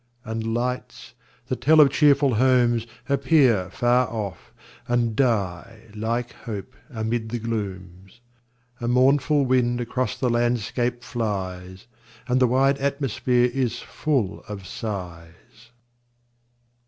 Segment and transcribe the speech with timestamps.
[0.25, 1.13] And lights,
[1.45, 4.51] that tell of cheerful homes, appear Far off,
[4.87, 8.19] and die like hope amid the glooms.
[8.79, 11.85] A mournful wind across the landscape flies,
[12.27, 15.69] And the wide atmosphere is full of sighs.